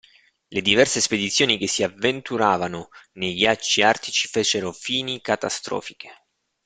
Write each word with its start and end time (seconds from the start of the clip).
Le 0.47 0.61
diverse 0.63 0.99
spedizioni 0.99 1.59
che 1.59 1.67
si 1.67 1.83
avventuravano 1.83 2.89
nei 3.19 3.35
ghiacci 3.35 3.83
artici 3.83 4.27
fecero 4.27 4.71
fini 4.71 5.21
catastrofiche. 5.21 6.23